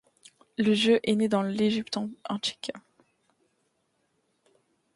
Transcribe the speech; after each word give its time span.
Le 0.57 0.73
jeu 0.73 0.99
est 1.03 1.13
né 1.13 1.27
dans 1.27 1.43
l'Égypte 1.43 1.99
antique. 2.27 2.71